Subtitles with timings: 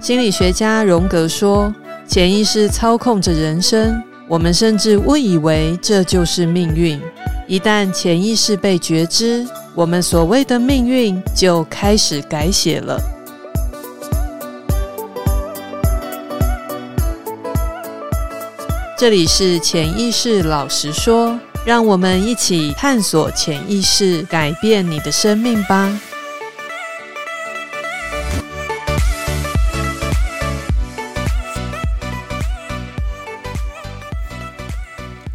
[0.00, 1.74] 心理学家荣格说
[2.06, 7.00] ：“潜意识操控着人生，我们甚至误以为这就是命运。
[7.46, 13.00] 一旦潜意识被觉知，我们所谓的命运就开始改写了。”
[18.98, 25.98] 这里是潜意识老实说，让我们一起探索潜意识，改变你的生命吧。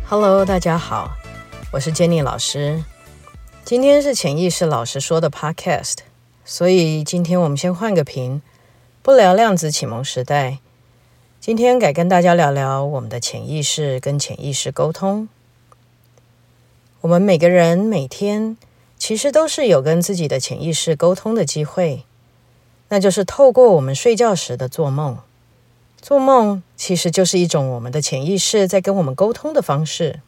[0.08, 1.18] Hello，大家好，
[1.72, 2.84] 我是 Jenny 老师。
[3.66, 5.96] 今天是潜意识老师说的 Podcast，
[6.46, 8.44] 所以今天我们先换个频，
[9.02, 10.60] 不聊量子启蒙时代。
[11.40, 15.28] 今天改跟大家聊聊我们的潜意识跟潜意识沟通。
[17.02, 18.58] 我们每个人每天
[18.98, 22.04] 其实都是有跟自己的潜意识沟通的机会，
[22.90, 25.18] 那就是透过我们睡觉时的做梦。
[26.02, 30.20] 做梦其实就是一种我们的潜意识在跟我们沟通的方式，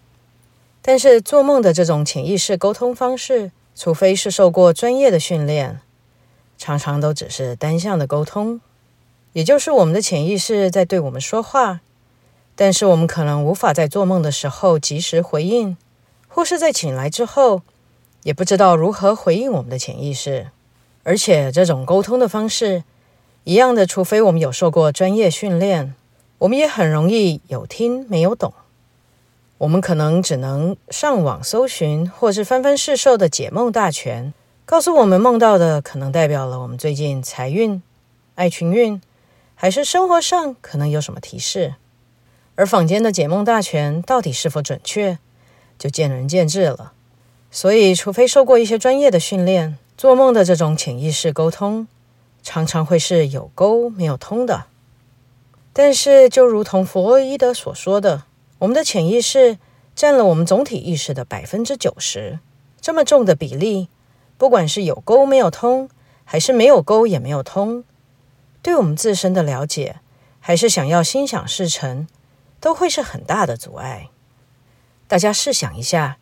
[0.81, 5.81] 但是做梦的这种潜意识沟通方式，除非是受过专业的训练，
[6.57, 8.61] 常常都只是单向的沟通，
[9.33, 11.81] 也就是我们的潜意识在对我们说话，
[12.55, 15.75] 但是我们可能无法在做梦的时候及时回应，
[16.33, 17.61] 或是在醒来之后
[18.23, 20.47] 也不知道如何回应我们的潜意识，
[21.03, 22.83] 而且这种沟通的方式。
[23.43, 25.95] 一样的，除非我们有受过专业训练，
[26.37, 28.53] 我们也很容易有听没有懂。
[29.57, 34.31] 我们可能只能上网搜寻，或是翻翻市售的解梦大全，
[34.63, 37.81] 告诉我们梦到的可能代表了我们最近财运、
[38.35, 39.01] 爱情运，
[39.55, 41.73] 还是生活上可能有什么提示。
[42.53, 45.17] 而坊间的解梦大全到底是否准确，
[45.81, 46.93] 就见仁见智了。
[47.49, 51.87] 所以，除非受过一些专业的训练，做梦的这种潜意识沟通。
[52.43, 54.65] 常常会是有沟没有通的，
[55.73, 58.25] 但是就如同弗洛伊德所说的，
[58.59, 59.57] 我们的潜意识
[59.95, 62.39] 占了我们总体意识的百分之九十，
[62.79, 63.89] 这么重的比例，
[64.37, 65.89] 不管是有沟没有通，
[66.23, 67.83] 还是没有沟也没有通，
[68.61, 69.97] 对我们自身的了解，
[70.39, 72.07] 还是想要心想事成，
[72.59, 74.10] 都会是很大的阻碍。
[75.11, 76.19] 大家试想一下，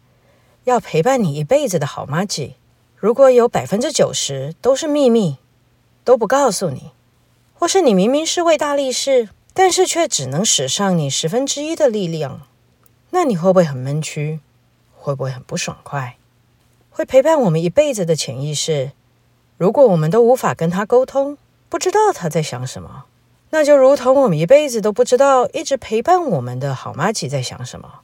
[0.63, 2.55] 要陪伴你一辈子的好妈吉，
[2.95, 5.37] 如果有百分之九十都是秘密。
[6.03, 6.89] 都不告诉你，
[7.53, 12.41] 或是你明明是位大力士，但是却只能使上你十分之一的力量，
[13.11, 14.39] 那你会不会很闷屈？
[14.97, 16.17] 会不会很不爽快？
[16.89, 18.93] 会陪伴我们一辈子的潜意识，
[19.57, 23.03] 如果我们都无法跟他沟通，不知道他在想什么，
[23.51, 27.99] 那就如同我们一辈子都不知道一直陪伴我们的好妈吉在想什么，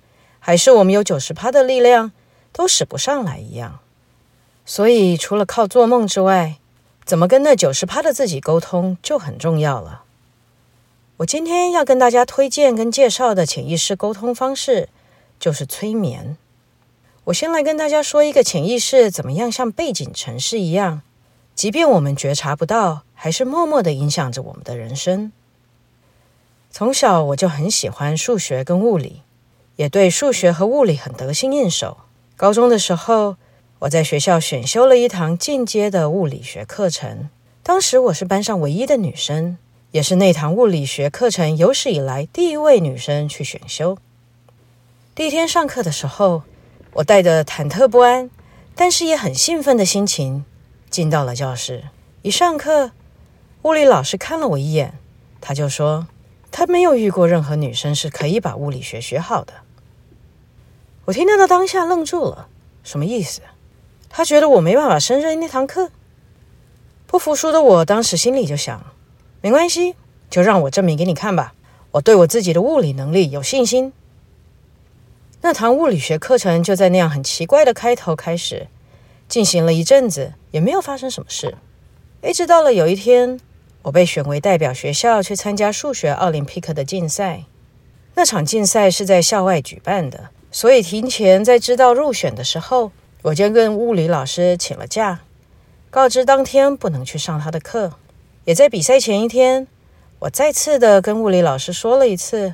[0.48, 2.12] 还是我们有九十趴的力量
[2.52, 3.80] 都使不上来一样。
[4.64, 6.58] 所以，除了靠做梦之外，
[7.04, 10.04] 怎么跟那九十趴的自己沟通就很重要了。
[11.18, 14.90] 我今天要跟大家推荐跟介绍的潜意识沟通方式，
[15.40, 16.38] 就是催眠。
[17.24, 21.02] 我先来跟大家说一个潜意识怎么样像背景城市一样，
[21.56, 25.32] 即便我们觉察不到，还是默默的影响着我们的人生。
[26.70, 29.24] 从小我就很喜欢数学跟物理，
[29.76, 31.98] 也对数学和物理很得心应手。
[32.36, 33.38] 高中的时候，
[33.80, 37.30] 我在学校选修了一堂进阶的物理学课程，
[37.62, 39.58] 当时我是班上唯一的女生，
[39.92, 43.98] 也是那堂物理学课程有史以来第一位女生去选修。
[45.14, 46.44] 第一天上课的时候，
[46.94, 48.30] 我带着忐忑不安，
[48.76, 50.46] 但是也很兴奋的心情
[50.90, 51.84] 进到了教室。
[52.22, 52.92] 一上课，
[53.64, 54.98] 物理老师看了我一眼，
[55.42, 56.08] 他就说
[56.52, 59.54] 他没有遇过任何女生是可以把物理学学好的。
[61.06, 62.48] 我听到的当下愣住了，
[62.84, 63.42] 什么意思？
[64.10, 65.92] 他觉得我没办法胜任那堂课，
[67.06, 68.84] 不服输的我当时心里就想：
[69.42, 69.96] 没关系，
[70.30, 71.54] 就让我证明给你看吧。
[71.92, 73.94] 我对我自己的物理能力有信心。
[75.42, 78.68] 那堂物理学课程就在那样很奇怪的开头开始，
[79.28, 81.56] 进行了一阵子，也没有发生什么事。
[82.24, 83.40] 一直到了有一天，
[83.84, 87.44] 我被选为代表学校去参加数学奥林匹克的竞赛。
[88.16, 92.94] 那场竞赛是在校外举办的，所以提前在知道入选的时候。
[93.24, 95.22] 我就跟物理老师请了假，
[95.90, 97.94] 告知当天不能去上他的课。
[98.44, 99.68] 也在比赛前一天，
[100.20, 102.54] 我再次的跟物理老师说了一次，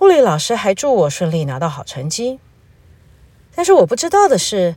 [0.00, 2.38] 物理老师还祝我顺利拿到好成绩。
[3.54, 4.76] 但是我不知道的是，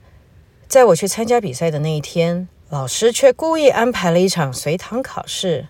[0.69, 5.67] 在我去参加比赛的那一天，老师却故意安排了一场随堂考试，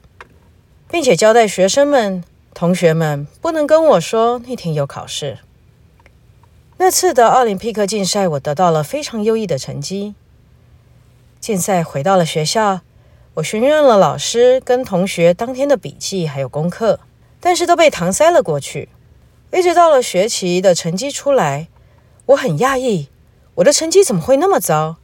[0.88, 2.24] 并且交代学生们、
[2.54, 5.40] 同学们不能跟我说那天有考试。
[6.84, 10.16] 那次的奥林匹克竞赛，我得到了非常优异的成绩。
[11.40, 12.82] 竞赛回到了学校，
[13.36, 17.00] 我询问了老师跟同学当天的笔记还有功课，
[17.40, 18.90] 但是都被搪塞了过去。
[19.54, 21.68] 一直到了学期的成绩出来，
[22.26, 23.10] 我很讶异，
[23.54, 24.96] 我的成绩怎么会那么糟？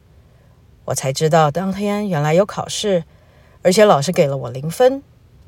[0.85, 3.03] 我才知道当天原来有考试，
[3.61, 5.03] 而且老师给了我零分，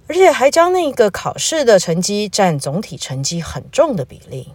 [0.06, 4.50] 而且还将那个考试的成绩占总体成绩很重的比例。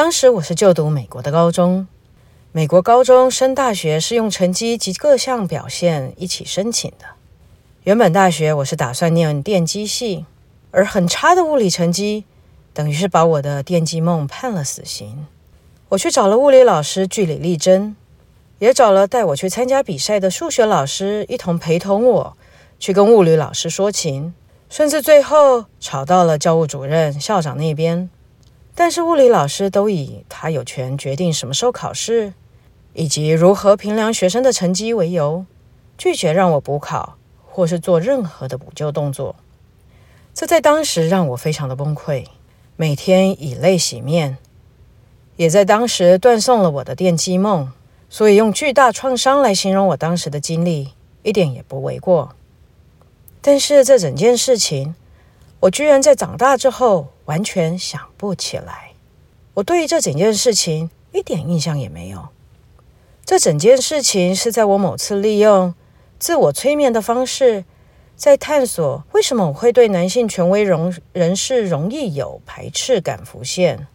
[0.00, 1.88] 当时我是就读美国的高中。
[2.52, 7.06] 美国高中升大学是用成绩及各项表现一起申请的。
[7.82, 10.24] 原本大学我是打算念电机系，
[10.70, 12.22] 而很差的物理成绩，
[12.72, 15.26] 等于是把我的电机梦判了死刑。
[15.88, 17.96] 我去找了物理老师据理力争，
[18.60, 22.36] 也找了带我去参加比赛的数学老师一同陪同我
[22.78, 24.32] 去跟物理老师说情，
[24.70, 28.08] 甚至最后吵到了教务主任、校长那边。
[28.80, 32.32] 但是物理老师都以他有权决定什么时候考试，
[32.94, 35.44] 以及如何评量学生的成绩为由，
[35.98, 39.34] 拒绝让我补考或是做任何的补救动作。
[40.32, 42.26] 这在当时让我非常的崩溃，
[42.76, 44.38] 每天以泪洗面，
[45.34, 47.72] 也在当时断送了我的电机梦。
[48.08, 50.90] 所以用巨大创伤来形容我当时的经历，
[51.24, 52.36] 一点也不为过。
[53.40, 54.94] 但是这整件事情，
[55.60, 58.92] 我居然在长大之后完全想不起来，
[59.54, 62.28] 我对于这整件事情一点印象也没有。
[63.24, 65.74] 这整件事情是在我某次利用
[66.18, 67.64] 自我催眠的方式，
[68.16, 73.86] 在探索为什么我会对男性权威容人士容易有排斥感浮现，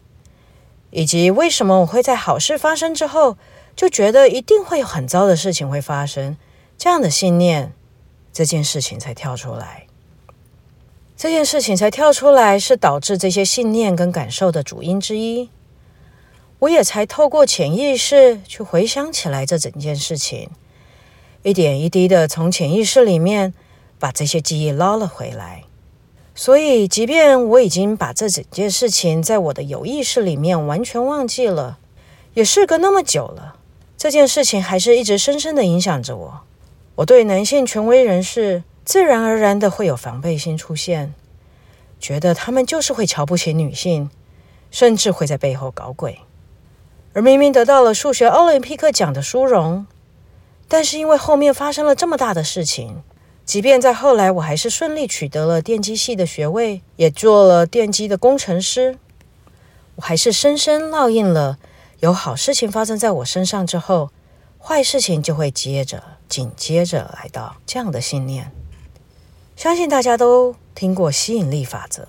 [0.90, 3.36] 以及为什么我会在好事发生之后
[3.74, 6.36] 就觉得一定会有很糟的事情会发生，
[6.76, 7.72] 这样的信念，
[8.32, 9.86] 这件事情才跳出来。
[11.16, 15.48] 这件事情才跳出来，是导致这些信念跟感受的主因之一。
[16.58, 20.50] 我也才透过潜意识去回想起来这整件事情，
[21.42, 23.54] 一点一滴的从潜意识里面
[23.98, 25.62] 把这些记忆捞了回来。
[26.34, 31.78] 所以，即便我已经把这整件事情在我的有意识里面完全忘记了，
[32.34, 33.54] 也事隔那么久了，
[33.96, 36.40] 这件事情还是一直深深的影响着我。
[36.96, 38.64] 我对男性权威人士。
[38.84, 41.14] 自然而然的会有防备心出现，
[41.98, 44.10] 觉得他们就是会瞧不起女性，
[44.70, 46.20] 甚至会在背后搞鬼。
[47.14, 49.86] 而明明得到了数学奥林匹克奖的殊荣，
[50.68, 53.02] 但是因为后面发生了这么大的事情，
[53.46, 58.98] 即便在后来我还是顺利取得了电机系的学位，也做了电机的工程师，
[59.94, 61.58] 我还是深深烙印了：
[62.00, 64.10] 有好事情发生在我身上之后，
[64.58, 68.52] 坏事情就会接着紧接着来到这样的信念。
[69.56, 72.06] 相信大家都听过吸引力法则。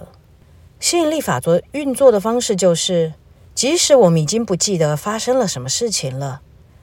[0.80, 3.13] 吸引力法则运作的方式就是，
[3.53, 6.42] 即使我们已经不记得发生了什么事情了，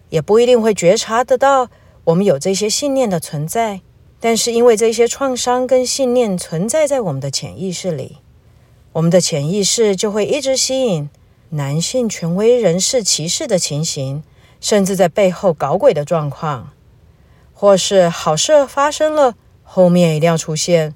[0.09, 1.69] 也不一定会觉察得到
[2.05, 3.81] 我们有这些信念的存在，
[4.21, 8.19] 但是因为这些创伤跟信念存在在我们的潜意识里，
[8.93, 11.11] 我们的潜意识就会一直吸引
[11.51, 14.23] 男性权威人士歧视的情形，
[14.61, 16.71] 甚至在背后搞鬼的状况，
[17.53, 19.35] 或是好事发生了。
[19.75, 20.95] 后面一定要出现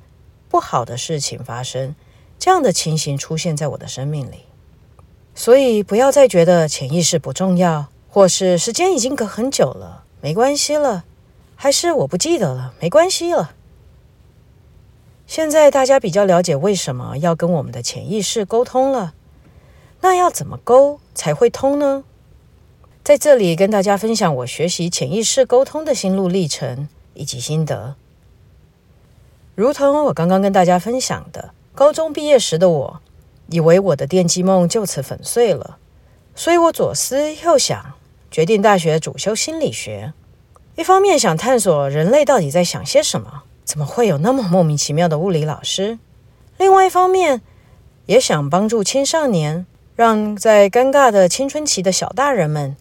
[0.50, 1.94] 不好的事情发生，
[2.38, 4.40] 这样的情形出现在我的生命里。
[5.34, 11.06] 所以不要再觉得潜意识不重要，或是时间已经隔很久了，没关系了，
[11.54, 13.54] 还是我不记得了，没关系了。
[15.26, 19.14] 现在大家比较了解为什么要跟我们的潜意识沟通了，
[20.02, 22.04] 那要怎么沟才会通呢？
[23.02, 27.96] 在这里跟大家分享我学习潜意识沟通的心路历程以及心得。
[29.56, 33.00] 如同我刚刚跟大家分享的，高中毕业时的我，
[33.48, 35.78] 以为我的电机梦就此粉碎了，
[36.34, 37.94] 所以我左思右想，
[38.30, 40.12] 决定大学主修心理学。
[40.74, 45.96] 一方面想探索人类到底在想些什么，怎么会有那么莫名其妙的物理老师；
[46.58, 47.40] 另外一方面，
[48.04, 52.76] 也想帮助青少年，让在尴尬的青春期的小大人们，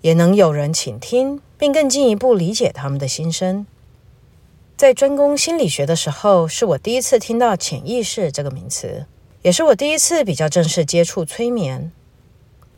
[0.00, 3.66] 也能有人倾听，并更进一步理解他们的心声。
[4.84, 9.06] 在专攻心理学的时候，是我第一次听到潜意识这个名词，
[9.40, 11.90] 也是我第一次比较正式接触催眠。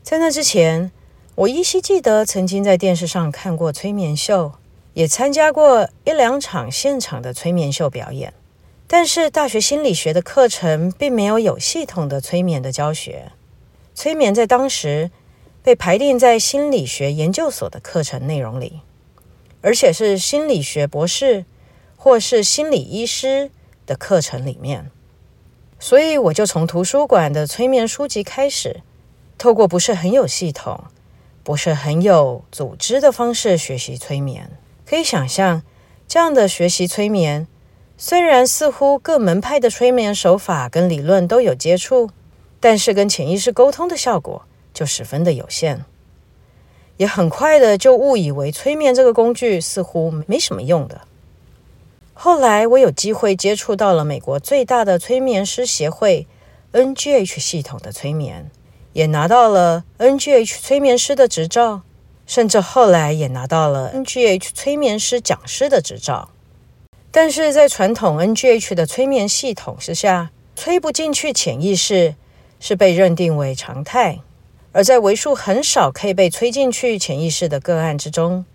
[0.04, 0.92] 在那之前，
[1.34, 4.52] 我依稀记得曾经在电视上看过催眠秀，
[4.94, 8.32] 也参加过一两场现场的催眠秀表演。
[8.86, 13.32] 但是大学心理学的课程并没有有系统的催眠的教学，
[13.96, 15.10] 催眠在当时
[15.60, 18.82] 被排定在心理学研究所的课程内容里，
[19.60, 21.44] 而且是心理学博士。
[22.06, 23.50] 或是心理医师
[23.84, 24.92] 的课程里面，
[25.80, 28.82] 所以我就从图书馆的催眠书籍开始，
[29.36, 30.84] 透过不是很有系统、
[31.42, 34.48] 不是很有组织的方式学习催眠。
[34.88, 35.64] 可以想象，
[36.06, 37.48] 这样的学习催眠，
[37.98, 42.10] 虽然似乎各门派的催眠手法跟理论都有接触，
[42.60, 45.84] 但是跟潜意识沟通的效果就十分的有限，
[46.98, 51.00] 也很快的就误以为催眠这个工具似乎没什么用的。
[52.18, 56.26] 后来我有机会接触到了美国最大的催眠师协会
[56.73, 58.50] NGH 系统的催眠，
[58.94, 61.82] 也拿到了 NGH 催眠师的执照，
[62.26, 66.30] 甚至后来也拿到了 NGH 催眠师讲师的执照。
[67.11, 72.14] 但是在传统 NGH 的催眠系统之下，催不进去潜意识
[72.58, 74.20] 是被认定为常态，
[74.73, 78.46] 而在为数很少可以被催进去潜意识的个案之中。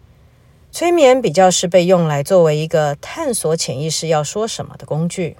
[0.74, 5.36] 催眠比较是被用来作为一个探索潜意识要说什么的工具。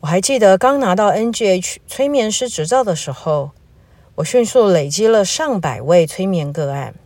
[0.00, 3.52] 我还记得刚拿到 NGH 催眠师执照的时候，
[4.16, 6.96] 我迅速累积了上百位催眠个案，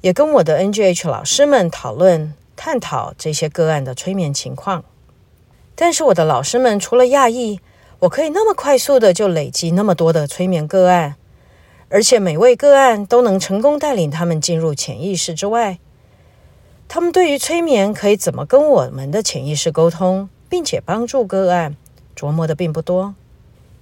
[0.00, 4.84] 也跟我的 NGH 老师们讨论探讨这些个案的催眠情况。
[5.76, 7.60] 但是我的老师们除了讶异
[8.00, 11.14] 我可以那么快速的就累积那么多的催眠个案，
[11.88, 15.78] 而且每位个案都能成功带领他们进入潜意识之外，
[16.92, 21.76] 他们对于催眠可以怎么跟我们的潜意识沟通，并且帮助个案
[22.16, 23.14] 琢磨的并不多，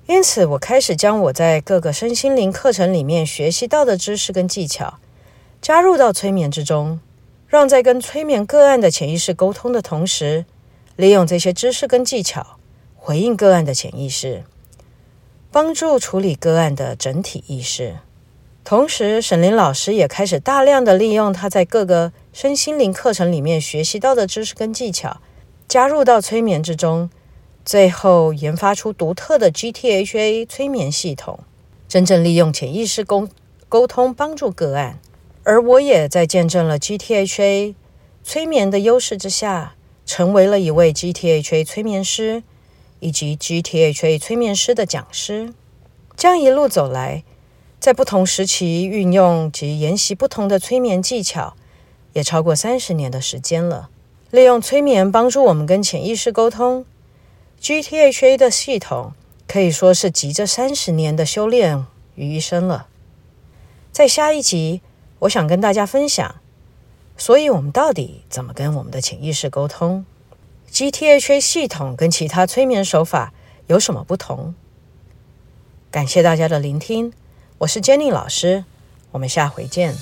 [0.04, 4.98] 因此我开始将我在各个身心灵课程里面学习到的知识跟技巧
[5.62, 7.00] 加入到催眠之中，
[7.46, 10.44] 让在跟催眠个案的潜意识沟通的同时，
[10.96, 12.58] 利用这些知识跟技巧
[12.94, 14.44] 回应个案的潜意识，
[15.50, 17.96] 帮助处理个案的整体意识。
[18.64, 25.20] 同时，沈林老师也开始大量的利用他在各个身心灵课程里面学习到的知识跟技巧，
[25.66, 27.10] 加入到催眠之中，
[27.64, 31.40] 最后研发出独特的 GTHA 催眠系统，
[31.88, 33.28] 真正利用潜意识沟
[33.68, 35.00] 沟通帮助个案。
[35.42, 37.74] 而我也在见证了 GTHA
[38.22, 39.74] 催眠的优势之下，
[40.06, 42.44] 成为了一位 GTHA 催眠师
[43.00, 45.52] 以及 GTHA 催眠师的讲师。
[46.16, 47.24] 这样一路走来。
[47.80, 51.56] 在不同时期运用及研习不同的催眠技巧，
[52.18, 53.90] 也超过三十年的时间了。
[54.32, 56.84] 利用催眠帮助我们跟潜意识沟通
[57.62, 59.12] ，GTHA 的系统
[59.46, 62.88] 可以说是集这三十年的修炼于一身了。
[63.92, 64.82] 在下一集，
[65.20, 66.34] 我想跟大家分享，
[67.16, 70.04] 所以我们到底怎么跟我们的潜意识沟通
[70.72, 73.32] ？GTHA 系统跟其他催眠手法
[73.68, 74.54] 有什么不同？
[75.92, 77.12] 感谢大家的聆听。
[77.58, 78.64] 我是 Jenny 老师，
[79.12, 79.94] 我们下回见。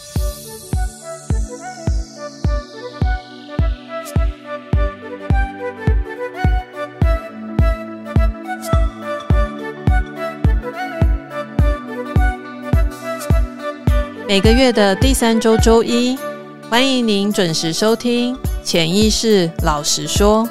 [14.29, 16.19] 每个月的第三周周一，
[16.69, 20.43] 欢迎您准时收听《潜意识老实说》。